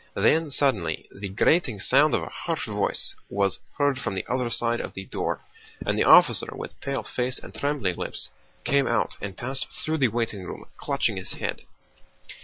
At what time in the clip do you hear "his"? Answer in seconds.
11.17-11.33